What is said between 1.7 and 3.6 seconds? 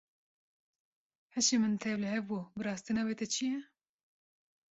tevlihev bû, bi rastî navê te çi ye?